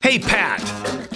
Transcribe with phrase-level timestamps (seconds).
[0.00, 0.62] Hey, Pat,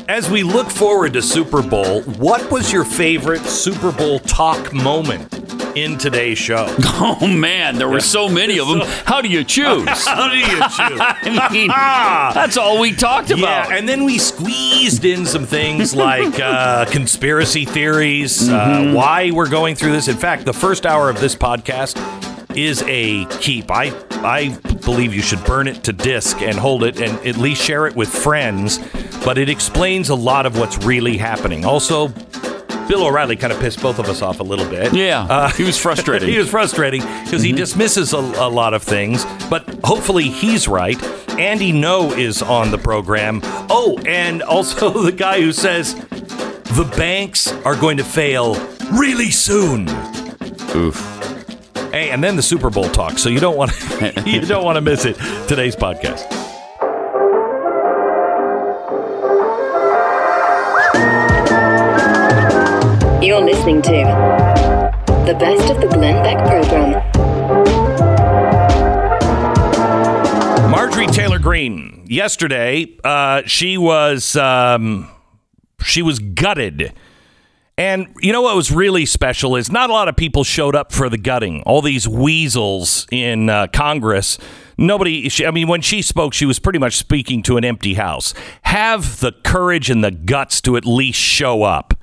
[0.09, 5.33] as we look forward to Super Bowl, what was your favorite Super Bowl talk moment
[5.77, 6.67] in today's show?
[7.05, 8.81] Oh man, there were so many of them.
[9.07, 9.87] How do you choose?
[10.07, 11.01] How do you choose?
[11.01, 13.71] I mean, that's all we talked about.
[13.71, 18.91] Yeah, and then we squeezed in some things like uh, conspiracy theories, Mm-hmm.
[18.91, 20.09] uh, why we're going through this.
[20.09, 21.97] In fact, the first hour of this podcast
[22.57, 23.71] is a keep.
[23.71, 27.63] I I believe you should burn it to disc and hold it and at least
[27.63, 28.79] share it with friends.
[29.25, 31.65] But it explains a lot of what's really happening.
[31.65, 32.09] Also,
[32.89, 34.93] Bill O'Reilly kind of pissed both of us off a little bit.
[34.93, 36.29] yeah, he was frustrated.
[36.29, 37.57] He was frustrating because he mm-hmm.
[37.57, 41.03] dismisses a, a lot of things, but hopefully he's right.
[41.39, 43.41] Andy Ngo is on the program.
[43.71, 48.55] Oh, and also the guy who says the banks are going to fail
[48.93, 49.89] really soon.
[50.75, 51.12] Oof.
[51.93, 53.19] Hey, and then the Super Bowl talk.
[53.19, 55.15] So you don't want to you don't want to miss it.
[55.47, 56.27] Today's podcast.
[63.23, 63.91] You're listening to
[65.27, 66.93] the best of the Glenn Beck program.
[70.71, 72.07] Marjorie Taylor Greene.
[72.07, 75.11] Yesterday, uh, she was um,
[75.85, 76.95] she was gutted.
[77.79, 80.93] And you know what was really special is not a lot of people showed up
[80.93, 81.63] for the gutting.
[81.63, 84.39] All these weasels in uh, Congress.
[84.77, 85.29] Nobody.
[85.31, 88.35] She, I mean, when she spoke, she was pretty much speaking to an empty house.
[88.63, 91.95] Have the courage and the guts to at least show up.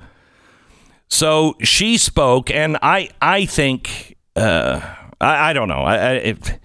[1.08, 4.80] So she spoke, and I I think uh,
[5.20, 5.96] I, I don't know I.
[5.96, 6.58] I it,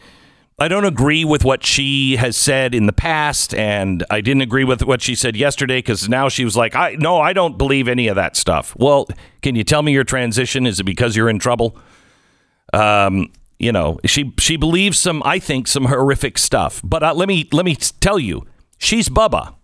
[0.58, 4.64] I don't agree with what she has said in the past, and I didn't agree
[4.64, 7.89] with what she said yesterday because now she was like, "I no, I don't believe
[7.89, 9.08] any of that stuff." Well,
[9.42, 10.66] can you tell me your transition?
[10.66, 11.78] Is it because you're in trouble?
[12.73, 16.81] Um, you know, she she believes some, I think, some horrific stuff.
[16.86, 19.56] But uh, let me let me tell you, she's Bubba.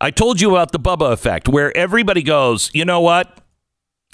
[0.00, 3.42] I told you about the Bubba effect, where everybody goes, you know what?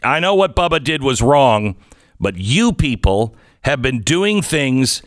[0.03, 1.77] I know what Bubba did was wrong,
[2.19, 5.03] but you people have been doing things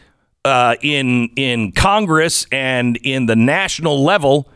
[0.45, 4.49] uh, in in Congress and in the national level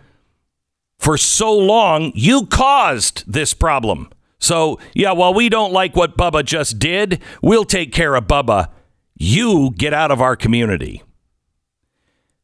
[0.98, 2.12] for so long.
[2.16, 4.10] You caused this problem.
[4.40, 8.70] So yeah, while we don't like what Bubba just did, we'll take care of Bubba.
[9.16, 11.04] You get out of our community.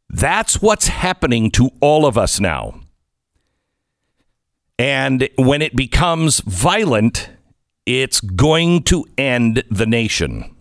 [0.10, 2.80] That's what's happening to all of us now.
[4.78, 7.30] And when it becomes violent,
[7.86, 10.56] it's going to end the nation.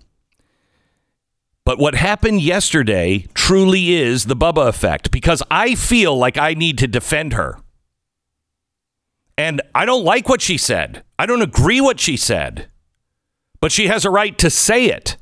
[1.68, 6.78] But what happened yesterday truly is the Bubba effect because I feel like I need
[6.78, 7.58] to defend her.
[9.36, 11.02] And I don't like what she said.
[11.18, 12.68] I don't agree what she said.
[13.60, 15.18] But she has a right to say it.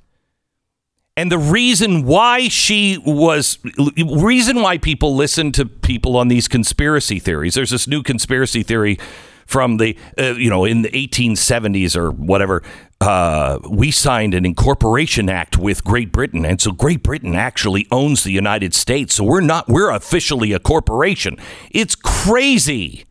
[1.16, 3.58] And the reason why she was
[3.96, 7.56] reason why people listen to people on these conspiracy theories.
[7.56, 9.00] There's this new conspiracy theory
[9.46, 12.62] from the uh, you know in the 1870s or whatever.
[13.00, 18.24] Uh, we signed an incorporation act with Great Britain, and so Great Britain actually owns
[18.24, 19.14] the United States.
[19.14, 21.36] So we're not we're officially a corporation.
[21.70, 23.04] It's crazy.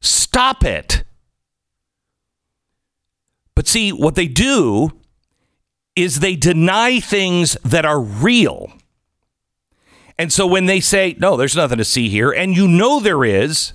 [0.00, 1.04] Stop it.
[3.54, 4.90] But see what they do
[5.94, 8.72] is they deny things that are real.
[10.18, 13.24] And so when they say, no, there's nothing to see here, and you know there
[13.24, 13.72] is,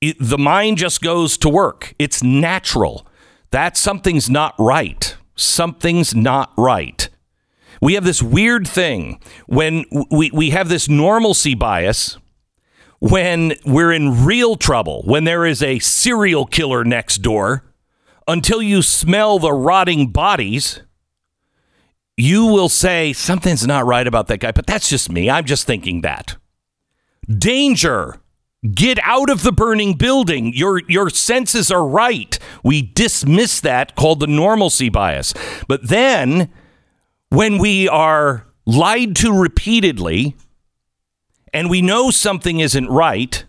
[0.00, 1.94] it, the mind just goes to work.
[1.98, 3.06] It's natural.
[3.50, 5.16] That something's not right.
[5.36, 7.08] Something's not right.
[7.80, 12.18] We have this weird thing when we, we have this normalcy bias
[13.00, 17.64] when we're in real trouble, when there is a serial killer next door
[18.26, 20.82] until you smell the rotting bodies,
[22.16, 24.52] you will say something's not right about that guy.
[24.52, 25.30] But that's just me.
[25.30, 26.36] I'm just thinking that.
[27.26, 28.16] Danger.
[28.74, 30.52] Get out of the burning building.
[30.52, 32.36] Your your senses are right.
[32.64, 35.32] We dismiss that called the normalcy bias.
[35.68, 36.50] But then
[37.28, 40.36] when we are lied to repeatedly
[41.52, 43.44] and we know something isn't right,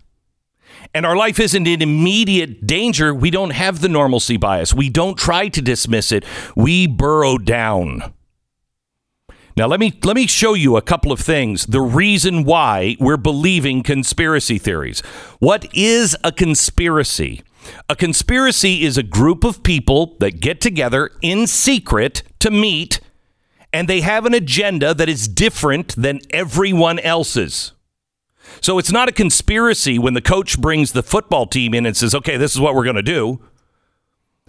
[0.94, 4.72] and our life isn't in immediate danger, we don't have the normalcy bias.
[4.72, 6.24] We don't try to dismiss it.
[6.54, 8.14] We burrow down.
[9.56, 11.66] Now let me let me show you a couple of things.
[11.66, 15.00] The reason why we're believing conspiracy theories.
[15.38, 17.42] What is a conspiracy?
[17.88, 23.00] A conspiracy is a group of people that get together in secret to meet
[23.72, 27.72] and they have an agenda that is different than everyone else's.
[28.60, 32.14] So it's not a conspiracy when the coach brings the football team in and says,
[32.14, 33.40] okay, this is what we're going to do.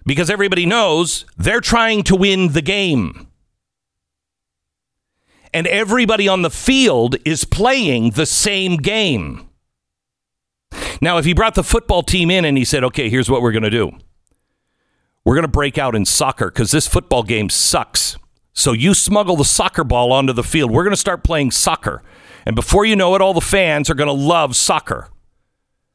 [0.06, 3.28] Because everybody knows they're trying to win the game.
[5.54, 9.50] And everybody on the field is playing the same game.
[11.02, 13.52] Now, if he brought the football team in and he said, okay, here's what we're
[13.52, 13.92] going to do
[15.24, 18.18] we're going to break out in soccer because this football game sucks.
[18.54, 20.72] So you smuggle the soccer ball onto the field.
[20.72, 22.02] We're going to start playing soccer.
[22.46, 25.10] And before you know it, all the fans are going to love soccer.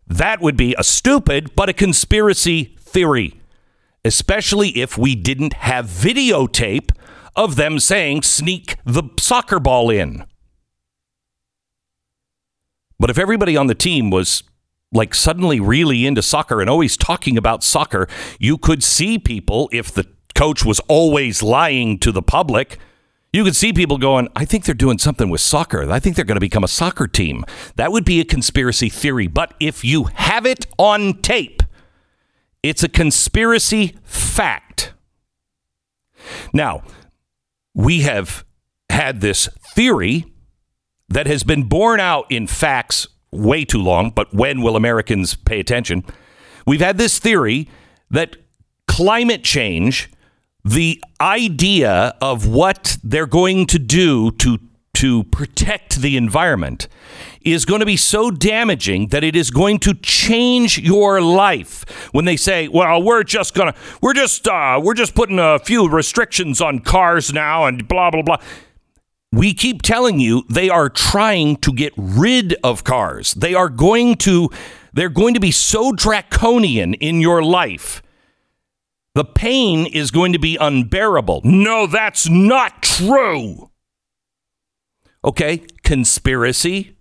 [0.06, 3.34] That would be a stupid but a conspiracy theory,
[4.04, 6.90] especially if we didn't have videotape
[7.36, 10.24] of them saying, sneak the soccer ball in.
[12.98, 14.42] But if everybody on the team was
[14.92, 19.92] like suddenly really into soccer and always talking about soccer, you could see people, if
[19.92, 22.78] the coach was always lying to the public,
[23.32, 25.90] you could see people going, I think they're doing something with soccer.
[25.90, 27.44] I think they're going to become a soccer team.
[27.74, 29.26] That would be a conspiracy theory.
[29.26, 31.62] But if you have it on tape,
[32.62, 34.94] it's a conspiracy fact.
[36.52, 36.82] Now,
[37.76, 38.44] we have
[38.88, 40.24] had this theory
[41.10, 45.60] that has been borne out in facts way too long, but when will Americans pay
[45.60, 46.02] attention?
[46.66, 47.68] We've had this theory
[48.10, 48.38] that
[48.88, 50.10] climate change,
[50.64, 54.58] the idea of what they're going to do to
[54.96, 56.88] to protect the environment
[57.42, 62.24] is going to be so damaging that it is going to change your life when
[62.24, 65.88] they say well we're just going to we're just uh, we're just putting a few
[65.88, 68.38] restrictions on cars now and blah blah blah
[69.32, 73.34] we keep telling you they are trying to get rid of cars.
[73.34, 74.48] They are going to
[74.94, 78.02] they're going to be so draconian in your life.
[79.14, 81.42] The pain is going to be unbearable.
[81.44, 83.70] No, that's not true.
[85.26, 86.96] Okay, conspiracy.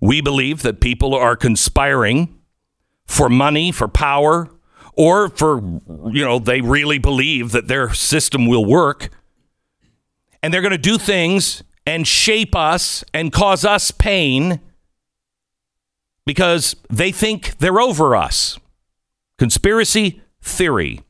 [0.00, 2.38] We believe that people are conspiring
[3.06, 4.48] for money, for power,
[4.94, 9.10] or for, you know, they really believe that their system will work
[10.42, 14.60] and they're going to do things and shape us and cause us pain
[16.24, 18.58] because they think they're over us.
[19.38, 21.00] Conspiracy theory.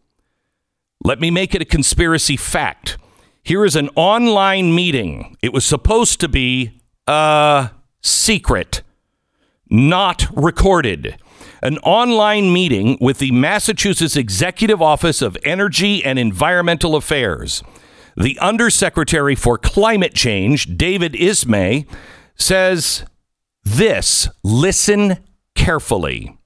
[1.05, 2.97] Let me make it a conspiracy fact.
[3.43, 5.37] Here is an online meeting.
[5.43, 7.71] It was supposed to be a
[8.03, 8.83] secret,
[9.69, 11.17] not recorded.
[11.63, 17.63] An online meeting with the Massachusetts Executive Office of Energy and Environmental Affairs.
[18.17, 21.87] The Undersecretary for Climate Change, David Ismay,
[22.35, 23.05] says
[23.65, 25.19] this listen
[25.55, 26.37] carefully.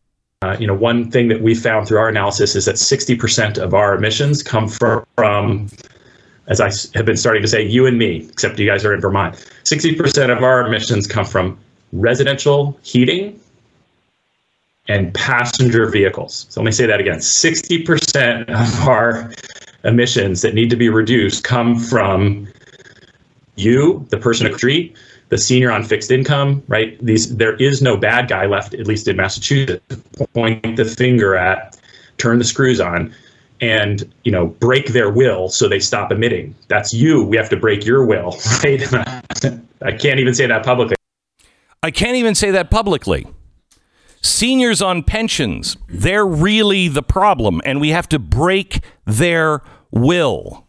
[0.42, 3.72] Uh, you know, one thing that we found through our analysis is that 60% of
[3.72, 5.68] our emissions come from, from,
[6.46, 9.00] as I have been starting to say, you and me, except you guys are in
[9.00, 9.34] Vermont.
[9.64, 11.58] 60% of our emissions come from
[11.92, 13.40] residential heating
[14.88, 16.46] and passenger vehicles.
[16.50, 19.32] So let me say that again 60% of our
[19.84, 22.48] emissions that need to be reduced come from
[23.56, 24.96] you, the person across the street,
[25.28, 26.98] the senior on fixed income, right?
[27.04, 29.82] These there is no bad guy left, at least in Massachusetts.
[30.34, 31.78] Point the finger at,
[32.18, 33.14] turn the screws on,
[33.60, 36.54] and you know break their will so they stop emitting.
[36.68, 37.24] That's you.
[37.24, 38.82] We have to break your will, right?
[39.82, 40.96] I can't even say that publicly.
[41.82, 43.26] I can't even say that publicly.
[44.22, 49.60] Seniors on pensions, they're really the problem, and we have to break their
[49.90, 50.66] will.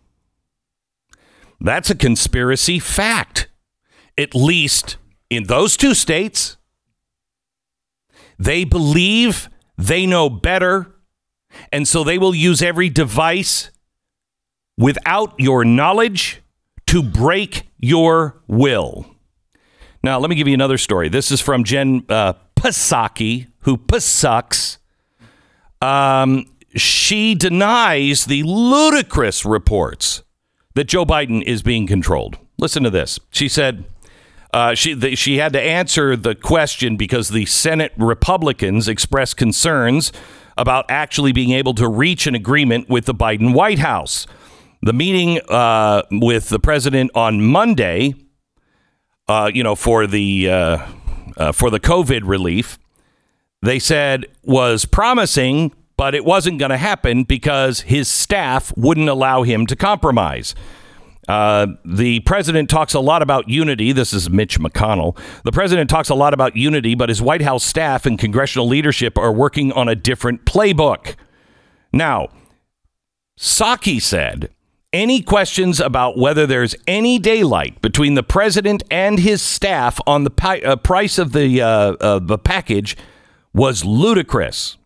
[1.62, 3.48] That's a conspiracy fact,
[4.18, 4.98] at least
[5.30, 6.58] in those two states.
[8.38, 10.95] They believe they know better,
[11.72, 13.72] and so they will use every device
[14.78, 16.42] without your knowledge
[16.88, 19.06] to break your will.
[20.04, 21.10] Now, let me give you another story.
[21.10, 24.78] This is from Jen uh, Psaki, who Psucks.
[25.82, 26.46] Um,
[26.76, 30.24] she denies the ludicrous reports
[30.76, 32.38] that Joe Biden is being controlled.
[32.58, 33.20] Listen to this.
[33.32, 33.86] She said
[34.54, 40.12] uh, she the, she had to answer the question because the Senate Republicans expressed concerns
[40.58, 44.26] about actually being able to reach an agreement with the Biden White House.
[44.82, 48.14] The meeting uh, with the president on Monday,
[49.28, 50.88] uh, you know, for the uh,
[51.38, 52.78] uh, for the COVID relief,
[53.62, 59.44] they said was promising, but it wasn't going to happen because his staff wouldn't allow
[59.44, 60.54] him to compromise.
[61.28, 63.92] Uh, the president talks a lot about unity.
[63.92, 65.18] This is Mitch McConnell.
[65.44, 69.18] The president talks a lot about unity, but his White House staff and congressional leadership
[69.18, 71.16] are working on a different playbook.
[71.92, 72.30] Now,
[73.40, 74.50] Psaki said
[74.94, 80.30] any questions about whether there's any daylight between the president and his staff on the
[80.30, 81.68] pi- uh, price of the uh,
[82.00, 82.96] uh, the package
[83.54, 84.78] was ludicrous.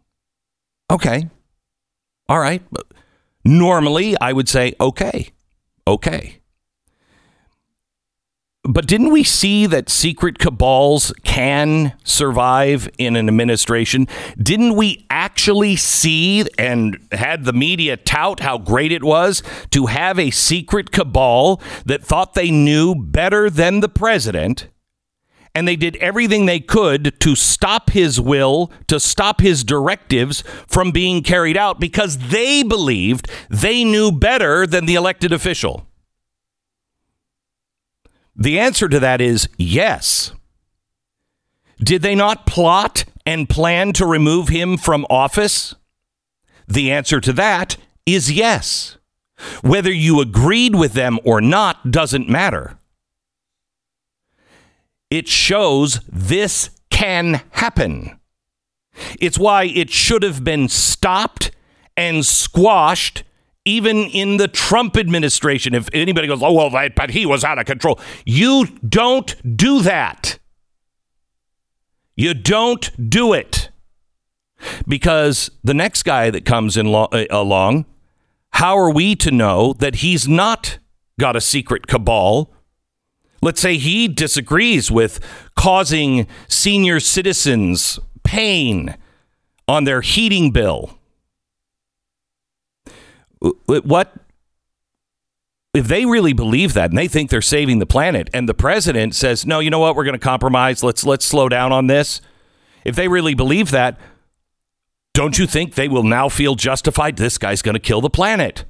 [0.92, 1.30] Okay,
[2.28, 2.64] all right.
[3.46, 5.30] Normally, I would say okay,
[5.90, 6.40] okay.
[8.70, 14.08] but didn't we see that secret cabals can survive in an administration?
[14.38, 19.42] Didn't we actually see and had the media tout how great it was
[19.72, 24.68] to have a secret cabal that thought they knew better than the president?
[25.56, 30.92] And they did everything they could to stop his will, to stop his directives from
[30.92, 35.88] being carried out because they believed they knew better than the elected official.
[38.36, 40.32] The answer to that is yes.
[41.80, 45.76] Did they not plot and plan to remove him from office?
[46.68, 47.76] The answer to that
[48.06, 48.98] is yes.
[49.62, 52.79] Whether you agreed with them or not doesn't matter.
[55.10, 58.20] It shows this can happen.
[59.20, 61.52] It's why it should have been stopped
[61.96, 63.24] and squashed
[63.66, 67.66] even in the Trump administration, if anybody goes, oh, well, but he was out of
[67.66, 68.00] control.
[68.26, 70.40] You don't do that.
[72.16, 73.70] You don't do it.
[74.88, 77.86] Because the next guy that comes in lo- uh, along,
[78.52, 80.80] how are we to know that he's not
[81.20, 82.52] got a secret cabal?
[83.42, 85.20] Let's say he disagrees with
[85.56, 88.96] causing senior citizens pain
[89.68, 90.98] on their heating bill.
[93.42, 94.14] Uh, uh, what
[95.74, 99.16] if they really believe that and they think they're saving the planet and the president
[99.16, 99.96] says no you know what?
[99.96, 100.84] We're going to compromise.
[100.84, 102.22] Let's let's slow down on this.
[102.84, 104.00] If they really believe that
[105.14, 107.18] don't you think they will now feel justified?
[107.18, 108.66] This guy's going to kill the planet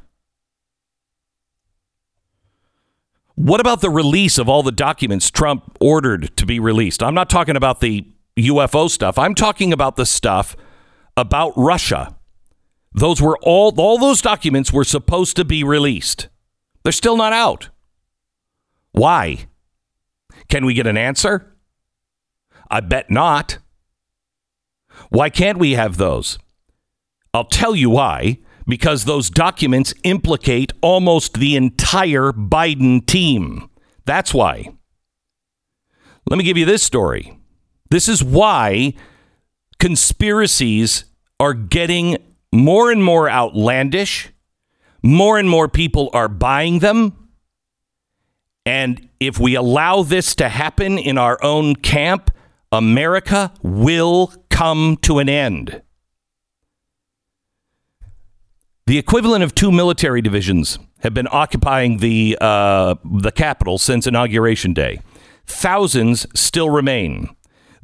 [3.39, 7.29] what about the release of all the documents trump ordered to be released i'm not
[7.29, 8.05] talking about the
[8.37, 10.55] ufo stuff i'm talking about the stuff
[11.15, 12.15] about russia
[12.93, 16.27] those were all all those documents were supposed to be released.
[16.83, 17.69] They're still not out.
[18.91, 19.47] Why?
[20.47, 21.55] Can we get an answer?
[22.71, 23.59] I bet not.
[25.09, 26.39] Why can't we have those?
[27.33, 28.39] I'll tell you why.
[28.69, 33.69] Because those documents implicate almost the entire Biden team.
[34.05, 34.69] That's why.
[36.29, 37.37] Let me give you this story.
[37.89, 38.93] This is why
[39.79, 41.05] conspiracies
[41.39, 42.17] are getting
[42.53, 44.29] more and more outlandish.
[45.01, 47.29] More and more people are buying them.
[48.65, 52.29] And if we allow this to happen in our own camp,
[52.71, 55.81] America will come to an end.
[58.89, 64.73] The equivalent of two military divisions have been occupying the uh, the capital since inauguration
[64.73, 64.99] day.
[65.45, 67.29] Thousands still remain.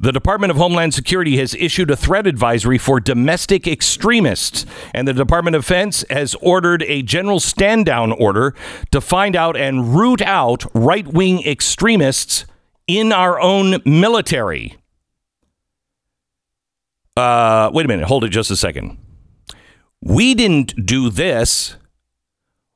[0.00, 5.12] The Department of Homeland Security has issued a threat advisory for domestic extremists, and the
[5.12, 8.52] Department of Defense has ordered a general stand down order
[8.90, 12.46] to find out and root out right wing extremists
[12.88, 14.76] in our own military.
[17.16, 18.98] Uh, wait a minute, hold it just a second.
[20.02, 21.76] We didn't do this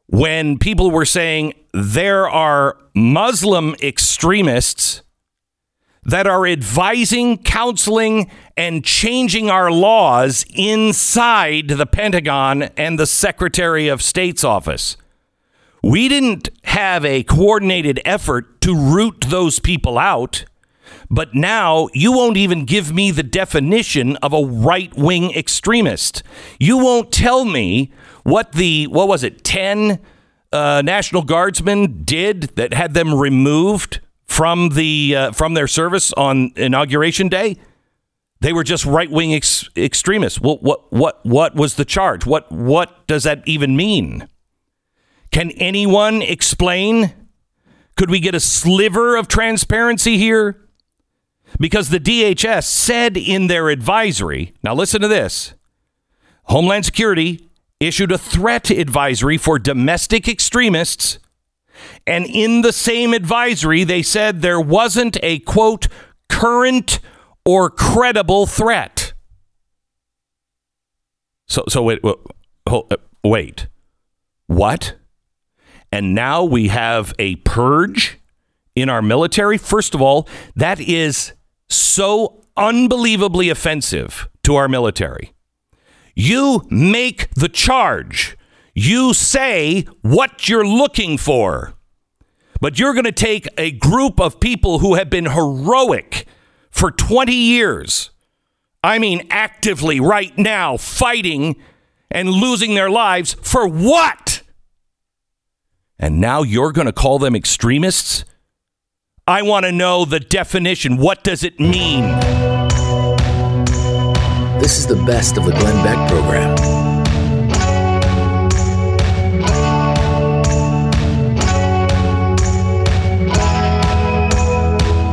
[0.07, 5.03] when people were saying there are Muslim extremists
[6.03, 14.03] that are advising, counseling, and changing our laws inside the Pentagon and the Secretary of
[14.03, 14.97] State's office.
[15.83, 20.45] We didn't have a coordinated effort to root those people out,
[21.11, 26.23] but now you won't even give me the definition of a right wing extremist.
[26.59, 29.99] You won't tell me what the, what was it, 10
[30.53, 36.53] uh, National Guardsmen did that had them removed from the uh, from their service on
[36.57, 37.57] inauguration day.
[38.41, 40.41] They were just right wing ex- extremists.
[40.41, 42.27] Well, what what what was the charge?
[42.27, 44.29] What what does that even mean?
[45.31, 47.13] Can anyone explain?
[47.97, 50.70] Could we get a sliver of transparency here?
[51.59, 55.55] Because the DHS said in their advisory, now listen to this
[56.45, 57.49] Homeland Security
[57.81, 61.19] issued a threat advisory for domestic extremists
[62.07, 65.87] and in the same advisory, they said there wasn't a quote,
[66.29, 67.01] current
[67.45, 69.13] or credible threat.
[71.49, 72.01] So, so wait,
[72.67, 72.83] uh,
[73.25, 73.67] wait,
[74.47, 74.97] what?
[75.93, 78.19] And now we have a purge
[78.77, 79.59] in our military.
[79.59, 81.33] First of all, that is
[81.71, 85.33] so unbelievably offensive to our military.
[86.15, 88.37] You make the charge.
[88.75, 91.75] You say what you're looking for.
[92.61, 96.27] But you're going to take a group of people who have been heroic
[96.71, 98.11] for 20 years.
[98.85, 101.57] I mean, actively right now fighting
[102.11, 104.43] and losing their lives for what?
[105.99, 108.25] And now you're going to call them extremists?
[109.27, 110.97] I want to know the definition.
[110.97, 112.03] What does it mean?
[114.61, 116.57] This is the best of the Glenn Beck program.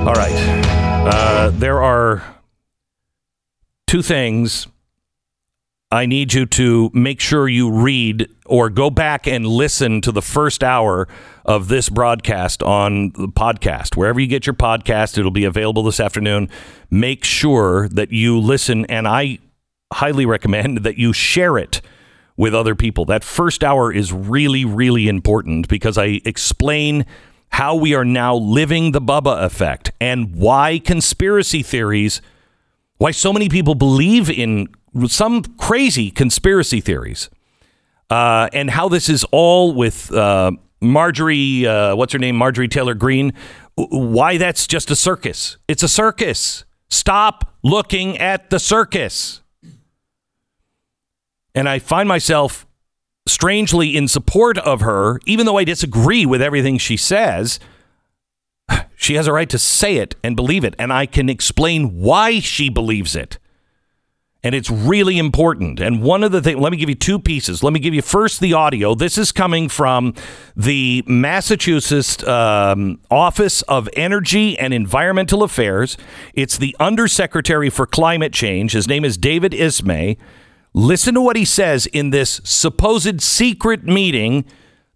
[0.08, 0.34] All right.
[1.08, 2.24] Uh, there are
[3.88, 4.68] two things
[5.90, 10.22] I need you to make sure you read or go back and listen to the
[10.22, 11.08] first hour
[11.46, 13.96] of this broadcast on the podcast.
[13.96, 16.50] Wherever you get your podcast, it'll be available this afternoon.
[16.92, 19.40] Make sure that you listen, and I
[19.94, 21.80] highly recommend that you share it
[22.36, 23.06] with other people.
[23.06, 27.06] That first hour is really, really important because I explain
[27.48, 32.22] how we are now living the Bubba effect and why conspiracy theories,
[32.98, 34.68] why so many people believe in
[35.08, 37.30] some crazy conspiracy theories,
[38.10, 40.52] uh, and how this is all with uh,
[40.82, 43.34] Marjorie, uh, what's her name, Marjorie Taylor Greene,
[43.76, 45.58] why that's just a circus.
[45.68, 46.66] It's a circus.
[46.90, 49.42] Stop looking at the circus.
[51.54, 52.68] And I find myself
[53.26, 57.60] strangely in support of her, even though I disagree with everything she says.
[59.00, 62.40] She has a right to say it and believe it, and I can explain why
[62.40, 63.38] she believes it.
[64.48, 65.82] And it's really important.
[65.82, 67.64] And one of the things, let me give you two pieces.
[67.64, 68.96] Let me give you first the audio.
[68.96, 70.14] This is coming from
[70.56, 75.98] the Massachusetts um, Office of Energy and Environmental Affairs.
[76.34, 78.72] It's the Undersecretary for Climate Change.
[78.72, 80.16] His name is David Ismay.
[80.74, 84.46] Listen to what he says in this supposed secret meeting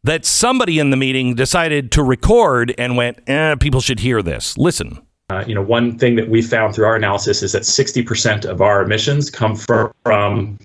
[0.02, 4.58] that somebody in the meeting decided to record and went, eh, people should hear this.
[4.58, 5.02] Listen.
[5.32, 8.62] Uh, you know, one thing that we found through our analysis is that 60% of
[8.62, 10.60] our emissions come from, from,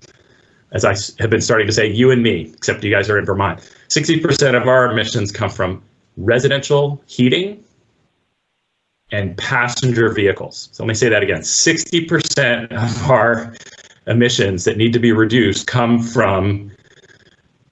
[0.73, 3.23] as I have been starting to say, you and me, except you guys are in
[3.23, 3.61] Vermont.
[3.87, 5.81] 60% of our emissions come from
[6.17, 7.63] residential heating
[9.09, 10.67] and passenger vehicles.
[10.73, 13.55] So let me say that again 60% of our
[14.05, 16.71] emissions that need to be reduced come from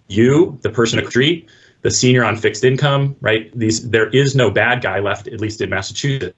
[0.08, 1.50] you, the person across the street,
[1.86, 3.52] the senior on fixed income, right?
[3.56, 6.36] These there is no bad guy left, at least in Massachusetts.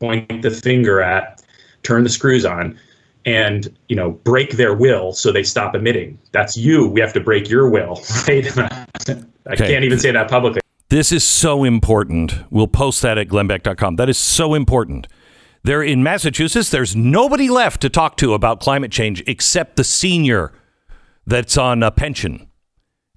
[0.00, 1.40] Point the finger at,
[1.84, 2.76] turn the screws on,
[3.24, 6.18] and you know break their will so they stop emitting.
[6.32, 6.88] That's you.
[6.88, 8.58] We have to break your will, right?
[8.58, 9.68] I Okay.
[9.68, 10.60] can't even say that publicly.
[10.88, 12.34] This is so important.
[12.50, 13.96] We'll post that at glennbeck.com.
[13.96, 15.06] That is so important.
[15.62, 20.52] There in Massachusetts, there's nobody left to talk to about climate change except the senior
[21.24, 22.47] that's on a pension.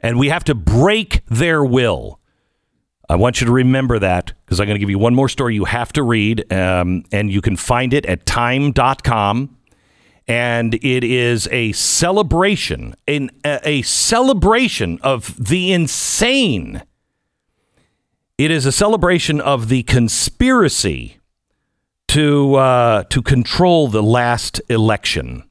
[0.02, 2.20] And we have to break their will.
[3.08, 5.54] I want you to remember that because I'm going to give you one more story
[5.54, 9.58] you have to read, um, and you can find it at time.com.
[10.28, 16.84] And it is a celebration, in, a, a celebration of the insane.
[18.38, 21.20] It is a celebration of the conspiracy
[22.08, 25.44] to uh, to control the last election.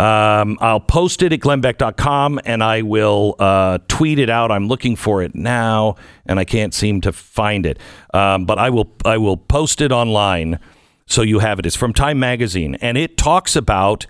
[0.00, 4.52] Um, I'll post it at glennbeck.com and I will uh, tweet it out.
[4.52, 7.80] I'm looking for it now and I can't seem to find it.
[8.14, 10.60] Um, but I will I will post it online
[11.06, 11.66] so you have it.
[11.66, 14.06] It's from Time Magazine and it talks about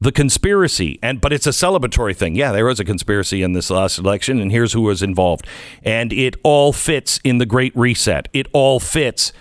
[0.00, 2.36] the conspiracy and but it's a celebratory thing.
[2.36, 5.48] Yeah, there was a conspiracy in this last election and here's who was involved.
[5.82, 8.28] And it all fits in the great reset.
[8.32, 9.32] It all fits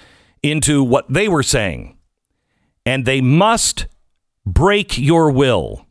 [0.41, 1.99] into what they were saying.
[2.83, 3.85] And they must
[4.45, 5.85] break your will.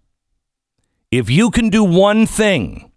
[1.10, 2.90] If you can do one thing,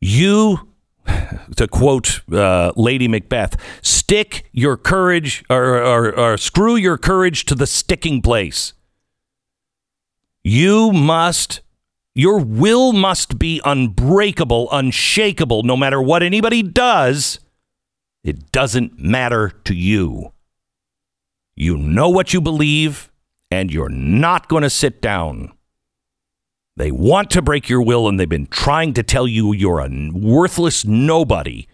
[0.00, 0.68] you,
[1.56, 7.54] to quote uh, Lady Macbeth, stick your courage or, or, or screw your courage to
[7.54, 8.74] the sticking place.
[10.44, 11.60] You must,
[12.14, 17.38] your will must be unbreakable, unshakable, no matter what anybody does.
[18.24, 20.32] It doesn't matter to you.
[21.54, 23.11] You know what you believe,
[23.52, 25.52] and you're not going to sit down.
[26.74, 30.10] They want to break your will, and they've been trying to tell you you're a
[30.10, 31.68] worthless nobody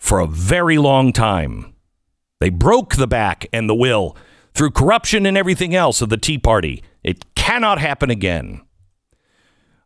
[0.00, 1.72] for a very long time.
[2.40, 4.16] They broke the back and the will
[4.54, 6.82] through corruption and everything else of the Tea Party.
[7.04, 8.60] It cannot happen again.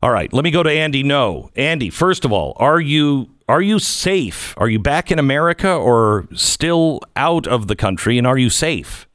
[0.02, 1.04] All right, let me go to Andy.
[1.04, 1.90] Ngo, Andy.
[1.90, 4.54] First of all, are you are you safe?
[4.56, 8.16] Are you back in America or still out of the country?
[8.16, 9.05] And are you safe?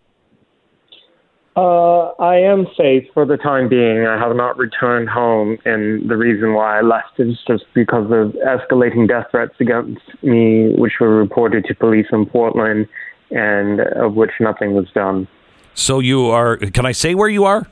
[1.55, 4.05] Uh, I am safe for the time being.
[4.05, 8.33] I have not returned home, and the reason why I left is just because of
[8.45, 12.87] escalating death threats against me, which were reported to police in Portland,
[13.31, 15.27] and of which nothing was done.
[15.73, 16.57] So you are.
[16.57, 17.67] Can I say where you are?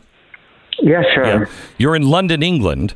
[0.81, 1.25] Yeah, sure.
[1.25, 1.45] Yeah.
[1.77, 2.95] You're in London, England.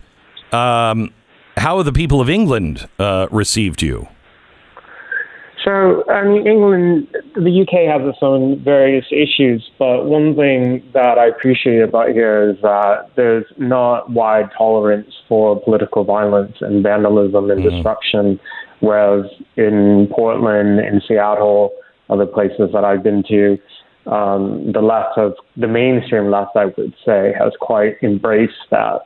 [0.51, 1.13] Um,
[1.57, 4.07] how have the people of England uh, received you?
[5.63, 11.17] So, I mean, England, the UK has its own various issues, but one thing that
[11.17, 17.49] I appreciate about here is that there's not wide tolerance for political violence and vandalism
[17.49, 17.77] and Mm-hmm.
[17.77, 18.39] disruption,
[18.81, 21.71] whereas in Portland, in Seattle,
[22.09, 23.57] other places that I've been to,
[24.11, 29.01] um, the left has, the mainstream left, I would say, has quite embraced that.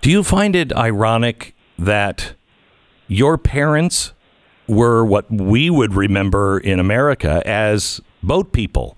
[0.00, 2.34] Do you find it ironic that
[3.06, 4.14] your parents
[4.68, 8.96] were what we would remember in America as boat people?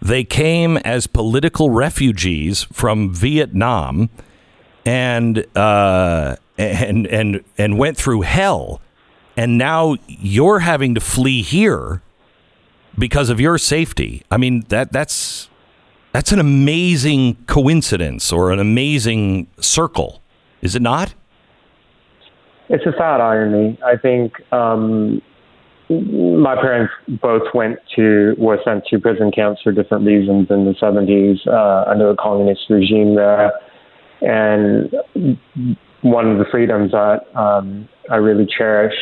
[0.00, 4.10] They came as political refugees from Vietnam
[4.84, 8.80] and uh, and and and went through hell,
[9.36, 12.02] and now you're having to flee here
[12.98, 14.22] because of your safety.
[14.30, 15.48] I mean that that's
[16.12, 20.20] that's an amazing coincidence or an amazing circle,
[20.60, 21.14] is it not?
[22.68, 23.78] It's a sad irony.
[23.84, 25.20] I think um,
[25.90, 30.74] my parents both went to were sent to prison camps for different reasons in the
[30.80, 33.52] 70s uh, under the communist regime there,
[34.22, 34.94] and
[36.02, 38.94] one of the freedoms that um, I really cherish,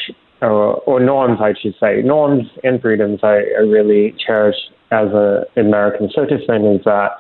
[0.42, 4.57] or, or norms I should say, norms and freedoms I, I really cherish
[4.90, 7.12] as an American citizen is that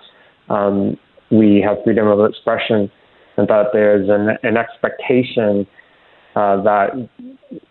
[0.48, 0.96] um,
[1.30, 2.90] we have freedom of expression
[3.36, 5.66] and that there's an, an expectation
[6.36, 7.08] uh, that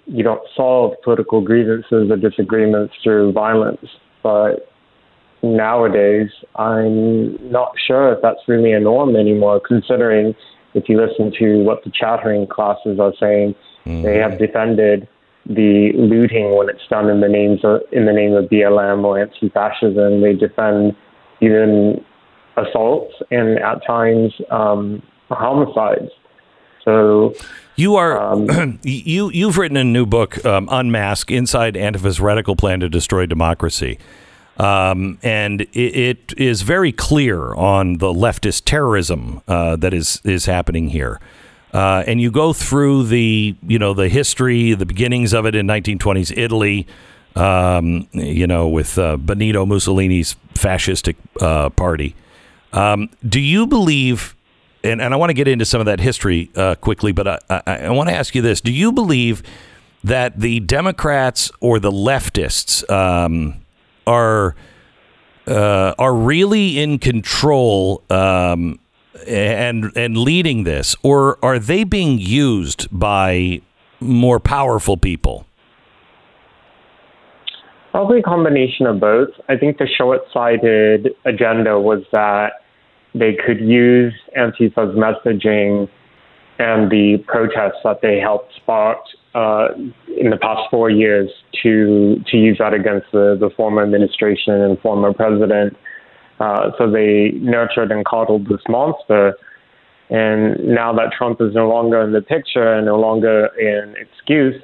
[0.06, 3.86] you don't solve political grievances or disagreements through violence.
[4.22, 4.70] But
[5.42, 10.36] nowadays, I'm not sure if that's really a norm anymore, considering
[10.74, 15.08] if you listen to what the chattering classes are saying, they have defended
[15.48, 19.20] the looting when it's done in the names of, in the name of BLM or
[19.20, 20.22] anti-fascism.
[20.22, 20.96] They defend
[21.42, 22.04] even
[22.56, 26.12] assaults and at times um, homicides.
[26.90, 27.36] So
[27.76, 28.36] You are
[28.84, 34.00] you you've written a new book, um, Unmask: Inside Antifa's Radical Plan to Destroy Democracy,
[34.58, 40.46] um, and it, it is very clear on the leftist terrorism uh, that is is
[40.46, 41.20] happening here.
[41.72, 45.68] Uh, and you go through the you know the history, the beginnings of it in
[45.68, 46.88] 1920s Italy,
[47.36, 52.16] um, you know, with uh, Benito Mussolini's fascistic uh, party.
[52.74, 54.36] Um, do you believe,
[54.84, 57.40] and, and I want to get into some of that history uh, quickly, but I,
[57.50, 58.62] I, I want to ask you this.
[58.62, 59.44] Do you believe
[60.04, 63.56] that the Democrats or the leftists um,
[64.08, 64.56] are
[65.48, 68.80] uh, are really in control um,
[69.28, 73.62] and and leading this, or are they being used by
[74.00, 75.46] more powerful people?
[77.92, 79.30] Probably a combination of both.
[79.50, 82.54] I think the short sighted agenda was that
[83.20, 85.90] they could use Antifa's messaging
[86.60, 88.98] and the protests that they helped spark
[89.34, 89.70] uh,
[90.18, 91.30] in the past four years
[91.64, 95.76] to to use that against the, the former administration and former president.
[96.40, 99.36] Uh, so they nurtured and coddled this monster.
[100.10, 104.56] And now that Trump is no longer in the picture and no longer an excuse,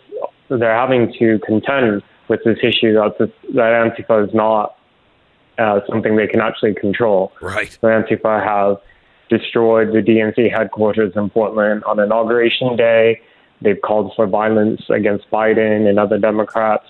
[0.50, 3.72] they're having to contend with this issue that, that
[4.10, 4.76] Antifa is not
[5.58, 7.32] uh, something they can actually control.
[7.42, 7.72] Right.
[7.72, 8.78] So Antifa have
[9.30, 13.22] destroyed the DNC headquarters in Portland on Inauguration Day.
[13.62, 16.86] They've called for violence against Biden and other Democrats.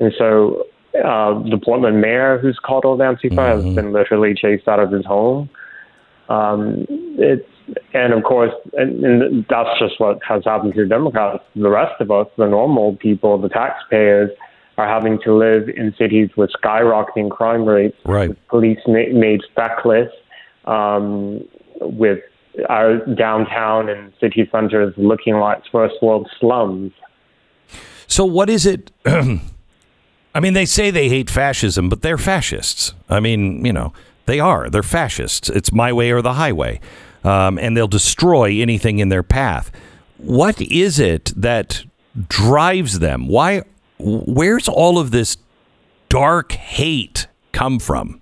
[0.00, 4.90] And so uh, the Portland mayor, who's coddled Antifa, has been literally chased out of
[4.90, 5.48] his home.
[6.28, 6.86] Um,
[7.18, 7.46] it's
[7.94, 11.44] and of course, and, and that's just what has happened to Democrats.
[11.54, 14.30] The rest of us, the normal people, the taxpayers,
[14.78, 18.30] are having to live in cities with skyrocketing crime rates, Right.
[18.48, 20.10] police ma- made feckless,
[20.64, 21.42] um,
[21.80, 22.20] with
[22.68, 26.92] our downtown and city centers looking like first world slums.
[28.06, 28.90] So what is it?
[30.34, 32.94] I mean, they say they hate fascism, but they're fascists.
[33.08, 33.92] I mean, you know,
[34.26, 34.70] they are.
[34.70, 35.48] They're fascists.
[35.50, 36.80] It's my way or the highway,
[37.24, 39.70] um, and they'll destroy anything in their path.
[40.18, 41.84] What is it that
[42.28, 43.28] drives them?
[43.28, 43.62] Why?
[44.02, 45.36] Where's all of this
[46.08, 48.20] dark hate come from?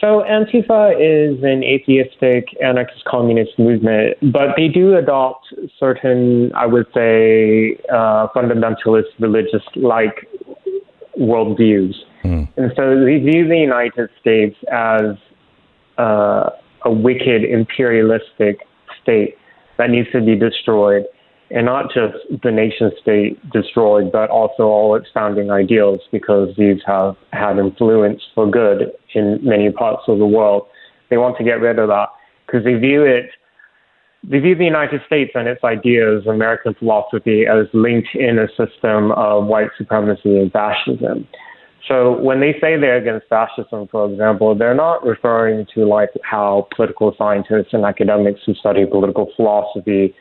[0.00, 6.86] So Antifa is an atheistic anarchist communist movement, but they do adopt certain, I would
[6.94, 10.26] say, uh, fundamentalist religious-like
[11.18, 11.94] worldviews.
[12.56, 15.16] And so they view the United States as
[15.98, 16.50] uh,
[16.84, 18.60] a wicked imperialistic
[19.02, 19.36] state
[19.76, 21.04] that needs to be destroyed,
[21.50, 26.80] and not just the nation state destroyed, but also all its founding ideals, because these
[26.86, 30.66] have had influence for good in many parts of the world.
[31.08, 32.08] They want to get rid of that
[32.46, 33.30] because they view it
[34.22, 39.12] they view the United States and its ideas, American philosophy, as linked in a system
[39.12, 41.26] of white supremacy and fascism.
[41.88, 46.68] So when they say they're against fascism, for example, they're not referring to like how
[46.76, 50.14] political scientists and academics who study political philosophy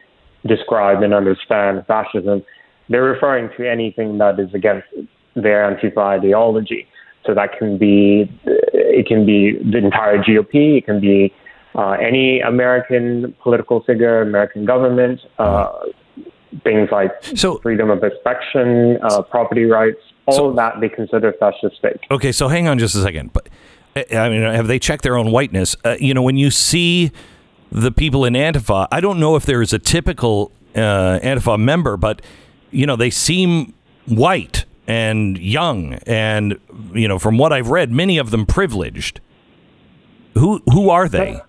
[0.46, 2.44] describe and understand fascism.
[2.90, 4.88] They're referring to anything that is against
[5.36, 6.88] their Antifa ideology.
[7.26, 11.34] So that can be it can be the entire GOP, it can be
[11.76, 15.70] uh, any American political figure, American government, uh,
[16.64, 21.34] things like So- freedom of expression, uh, property rights, all So- of that they consider
[21.34, 22.00] fascistic.
[22.10, 23.32] Okay, so hang on just a second.
[23.34, 23.50] But
[23.96, 25.76] uh, I mean, have they checked their own whiteness?
[25.86, 27.12] Uh, you know, when you see
[27.72, 31.98] the people in Antifa, I don't know if there is a typical uh, Antifa member,
[31.98, 32.22] but
[32.72, 33.74] you know, they seem
[34.06, 36.60] white and young, and
[36.94, 39.22] you know, from what I've read, many of them privileged.
[40.36, 41.42] Who who are they?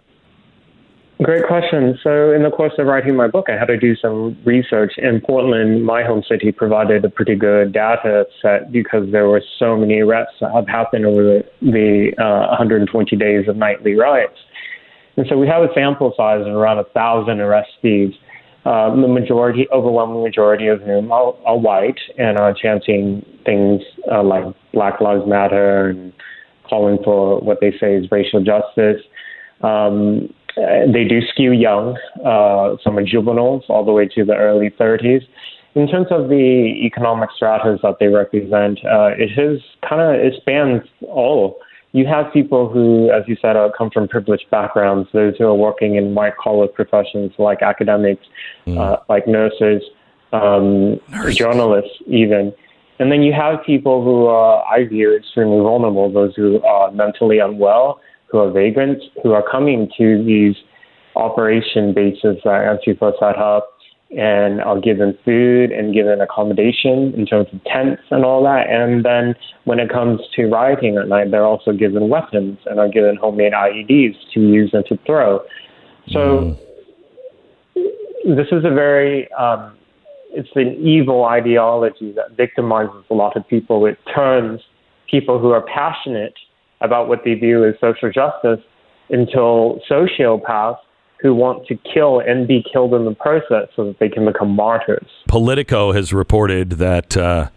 [1.23, 1.99] Great question.
[2.03, 4.95] So, in the course of writing my book, I had to do some research.
[4.97, 9.77] And Portland, my home city, provided a pretty good data set because there were so
[9.77, 14.39] many arrests that have happened over the, the uh, 120 days of nightly riots.
[15.17, 18.13] And so we have a sample size of around a thousand arrestees.
[18.65, 23.81] Uh, the majority, overwhelming majority of whom are, are white and are chanting things
[24.13, 26.13] uh, like Black Lives Matter and
[26.69, 29.03] calling for what they say is racial justice.
[29.63, 31.97] Um, they do skew young.
[32.25, 35.23] Uh, some are juveniles all the way to the early 30s.
[35.75, 39.11] In terms of the economic stratas that they represent, uh,
[39.89, 41.59] kind of it spans all.
[41.93, 45.09] You have people who, as you said, uh, come from privileged backgrounds.
[45.13, 48.25] Those who are working in white collar professions like academics,
[48.69, 49.83] uh, like nurses,
[50.33, 51.01] um,
[51.31, 52.53] journalists, even.
[53.01, 56.13] And then you have people who are, I view, extremely vulnerable.
[56.13, 60.55] Those who are mentally unwell, who are vagrants, who are coming to these
[61.17, 63.70] operation bases that Antifa set up
[64.17, 68.69] and are given food and given accommodation in terms of tents and all that.
[68.69, 72.89] And then when it comes to rioting at night, they're also given weapons and are
[72.89, 75.41] given homemade IEDs to use and to throw.
[76.09, 76.57] So
[78.25, 79.77] this is a very um,
[80.33, 83.87] it's an evil ideology that victimizes a lot of people.
[83.87, 84.61] It turns
[85.09, 86.35] people who are passionate
[86.81, 88.65] about what they view as social justice
[89.09, 90.79] into sociopaths
[91.21, 94.51] who want to kill and be killed in the process so that they can become
[94.51, 95.09] martyrs.
[95.29, 97.51] Politico has reported that uh,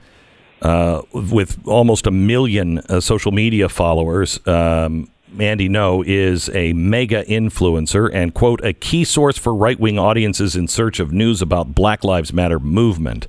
[0.61, 7.23] uh, with almost a million uh, social media followers, um, Andy Ngo is a mega
[7.23, 11.73] influencer and, quote, a key source for right wing audiences in search of news about
[11.73, 13.27] Black Lives Matter movement.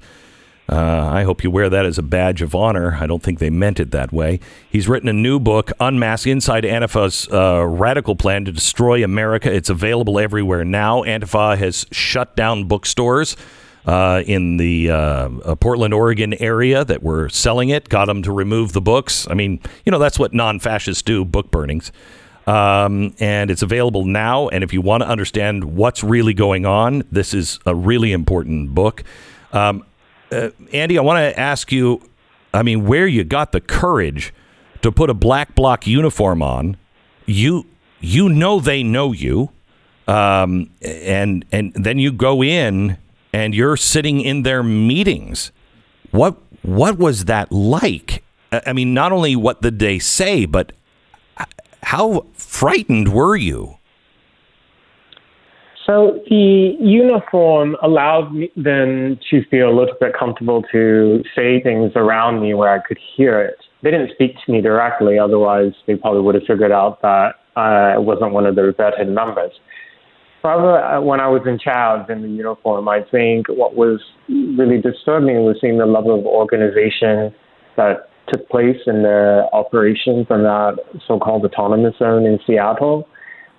[0.69, 2.97] Uh, I hope you wear that as a badge of honor.
[2.99, 4.41] I don't think they meant it that way.
[4.71, 9.53] He's written a new book, Unmask Inside Antifa's uh, Radical Plan to Destroy America.
[9.53, 11.03] It's available everywhere now.
[11.03, 13.37] Antifa has shut down bookstores
[13.87, 18.33] uh, in the uh, uh, Portland, Oregon area that were selling it, got them to
[18.33, 19.29] remove the books.
[19.29, 21.93] I mean, you know, that's what non fascists do book burnings.
[22.47, 24.49] Um, and it's available now.
[24.49, 28.75] And if you want to understand what's really going on, this is a really important
[28.75, 29.03] book.
[29.53, 29.85] Um,
[30.35, 32.01] uh, Andy, I want to ask you
[32.55, 34.33] I mean, where you got the courage
[34.83, 36.77] to put a black bloc uniform on,
[37.27, 37.67] you
[38.01, 39.51] you know they know you,
[40.07, 42.97] um, and and then you go in
[43.33, 45.51] and you're sitting in their meetings.
[46.13, 48.23] What what was that like?
[48.53, 50.73] I I mean, not only what did they say, but
[51.83, 53.79] how frightened were you?
[55.87, 61.93] So the uniform allowed me then to feel a little bit comfortable to say things
[61.95, 63.57] around me where I could hear it.
[63.83, 67.99] They didn't speak to me directly, otherwise they probably would have figured out that I
[67.99, 69.53] wasn't one of their vetted members.
[70.43, 74.81] However, uh, when I was in CHAZ in the uniform, I think what was really
[74.81, 77.35] disturbing was seeing the level of organization
[77.77, 83.07] that took place in the operations in that so-called autonomous zone in Seattle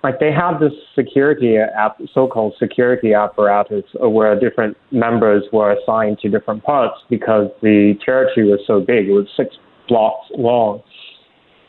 [0.02, 6.28] like they had this security app, so-called security apparatus where different members were assigned to
[6.28, 9.08] different parts because the territory was so big.
[9.08, 9.56] It was six
[9.88, 10.82] blocks long,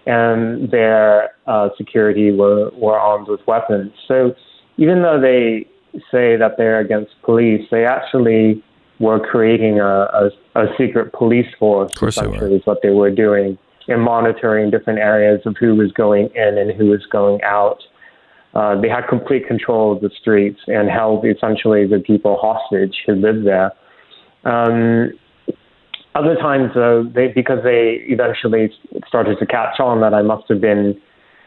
[0.05, 3.91] and their uh, security were, were armed with weapons.
[4.07, 4.35] So
[4.77, 5.67] even though they
[6.11, 8.63] say that they're against police, they actually
[8.99, 11.91] were creating a, a, a secret police force.
[11.91, 12.47] Of course they were.
[12.47, 16.71] is what they were doing in monitoring different areas of who was going in and
[16.71, 17.81] who was going out.
[18.53, 23.13] Uh, they had complete control of the streets and held essentially the people hostage who
[23.13, 23.71] lived there.
[24.45, 25.11] Um,
[26.15, 28.71] other times, though, they because they eventually
[29.07, 30.99] started to catch on that I must have been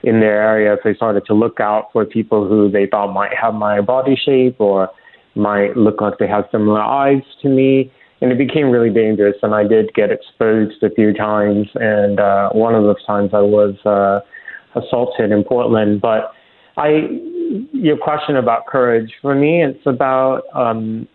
[0.02, 3.54] in their area, they started to look out for people who they thought might have
[3.54, 4.88] my body shape or
[5.34, 7.92] might look like they have similar eyes to me.
[8.22, 9.36] And it became really dangerous.
[9.42, 11.68] And I did get exposed a few times.
[11.74, 14.20] And uh, one of those times I was uh,
[14.78, 16.00] assaulted in Portland.
[16.00, 16.32] But
[16.76, 17.08] I,
[17.72, 21.08] your question about courage, for me, it's about, um,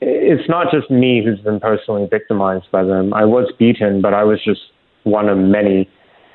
[0.00, 3.14] it's not just me who's been personally victimized by them.
[3.14, 4.60] I was beaten, but I was just
[5.04, 5.88] one of many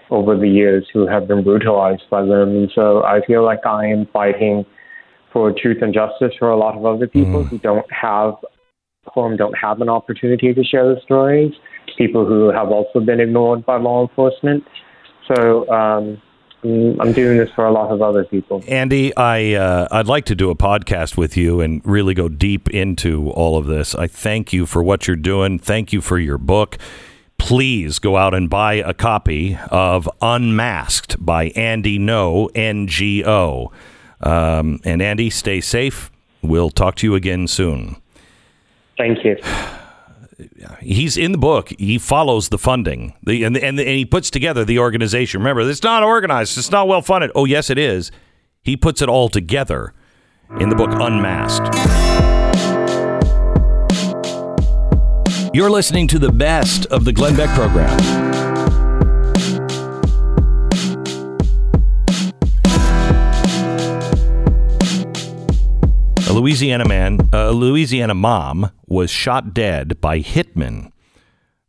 [0.09, 2.49] over the years who have been brutalized by them.
[2.55, 4.65] And so I feel like I am fighting
[5.33, 7.47] for truth and justice for a lot of other people mm.
[7.49, 8.33] who don't have
[9.13, 11.53] whom don't have an opportunity to share the stories,
[11.97, 14.63] people who have also been ignored by law enforcement.
[15.33, 16.21] So um,
[16.63, 18.63] I'm doing this for a lot of other people.
[18.67, 22.69] Andy, I uh, I'd like to do a podcast with you and really go deep
[22.69, 23.93] into all of this.
[23.95, 25.59] I thank you for what you're doing.
[25.59, 26.77] Thank you for your book
[27.37, 33.71] please go out and buy a copy of Unmasked by Andy Ngo, N G O.
[34.21, 36.11] Um, and Andy, stay safe.
[36.41, 37.97] We'll talk to you again soon.
[38.97, 39.37] Thank you.
[40.81, 41.73] He's in the book.
[41.79, 45.41] He follows the funding, the, and, and, and he puts together the organization.
[45.41, 46.57] Remember, it's not organized.
[46.57, 47.31] It's not well funded.
[47.33, 48.11] Oh, yes, it is.
[48.61, 49.93] He puts it all together
[50.59, 51.73] in the book Unmasked.
[55.55, 58.46] You're listening to the best of the Glenn Beck program.
[66.37, 70.91] Louisiana man, a Louisiana mom was shot dead by hitmen.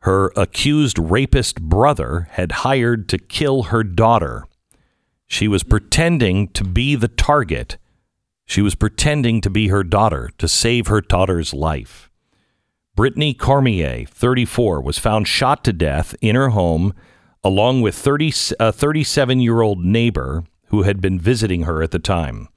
[0.00, 4.44] Her accused rapist brother had hired to kill her daughter.
[5.26, 7.78] She was pretending to be the target.
[8.44, 12.10] She was pretending to be her daughter to save her daughter's life.
[12.94, 16.92] Brittany Cormier, 34, was found shot to death in her home
[17.42, 21.90] along with 30, uh, a 37 year old neighbor who had been visiting her at
[21.90, 22.48] the time.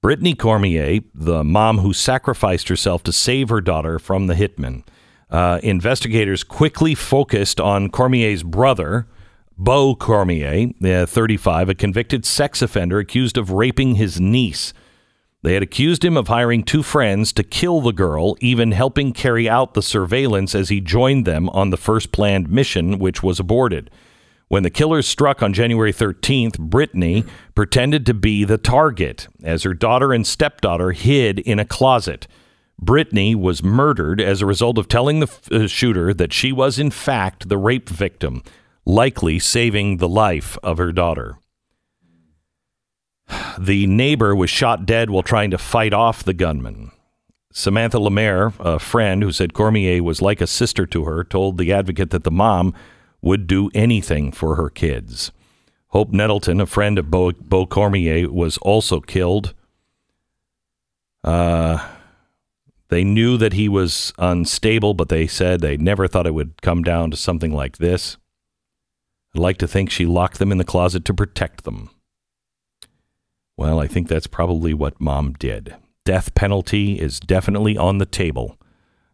[0.00, 4.84] Brittany Cormier, the mom who sacrificed herself to save her daughter from the hitman.
[5.28, 9.08] Uh, investigators quickly focused on Cormier's brother,
[9.56, 14.72] Beau Cormier, uh, 35, a convicted sex offender accused of raping his niece.
[15.42, 19.48] They had accused him of hiring two friends to kill the girl, even helping carry
[19.48, 23.90] out the surveillance as he joined them on the first planned mission, which was aborted.
[24.48, 29.74] When the killers struck on January 13th, Brittany pretended to be the target as her
[29.74, 32.26] daughter and stepdaughter hid in a closet.
[32.80, 36.90] Brittany was murdered as a result of telling the uh, shooter that she was, in
[36.90, 38.42] fact, the rape victim,
[38.86, 41.36] likely saving the life of her daughter.
[43.58, 46.92] The neighbor was shot dead while trying to fight off the gunman.
[47.52, 51.72] Samantha Lemaire, a friend who said Cormier was like a sister to her, told the
[51.72, 52.72] advocate that the mom
[53.20, 55.32] would do anything for her kids.
[55.88, 59.54] Hope Nettleton, a friend of Beau, Beau Cormier, was also killed.
[61.24, 61.86] Uh,
[62.88, 66.82] they knew that he was unstable, but they said they never thought it would come
[66.82, 68.16] down to something like this.
[69.34, 71.90] I'd like to think she locked them in the closet to protect them.
[73.56, 75.74] Well, I think that's probably what mom did.
[76.04, 78.56] Death penalty is definitely on the table,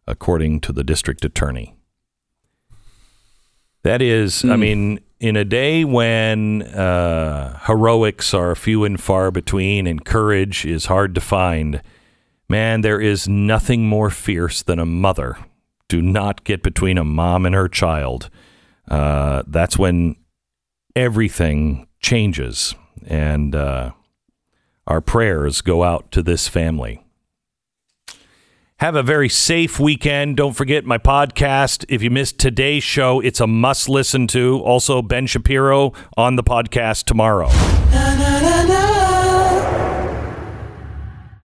[0.06, 1.73] according to the district attorney.
[3.84, 4.50] That is, mm.
[4.50, 4.60] I hmm.
[4.60, 10.86] mean, in a day when uh, heroics are few and far between and courage is
[10.86, 11.82] hard to find,
[12.48, 15.36] man, there is nothing more fierce than a mother.
[15.88, 18.30] Do not get between a mom and her child.
[18.90, 20.16] Uh, that's when
[20.96, 22.74] everything changes.
[23.06, 23.92] And, uh,
[24.86, 27.03] our prayers go out to this family.
[28.84, 30.36] Have a very safe weekend.
[30.36, 31.86] Don't forget my podcast.
[31.88, 34.60] If you missed today's show, it's a must listen to.
[34.60, 37.48] Also, Ben Shapiro on the podcast tomorrow.
[37.48, 38.53] Na, na, na.